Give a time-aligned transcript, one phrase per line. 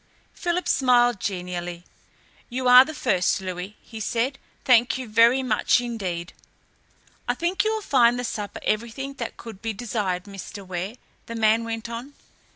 [0.33, 1.83] Philip smiled genially.
[2.49, 4.39] "You are the first, Louis," he said.
[4.65, 6.33] "Thank you very much indeed."
[7.27, 10.65] "I think you will find the supper everything that could be desired, Mr.
[10.65, 10.95] Ware,"
[11.27, 12.15] the man went on.